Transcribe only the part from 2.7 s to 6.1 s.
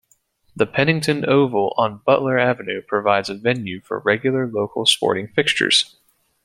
provides a venue for regular local sporting fixtures.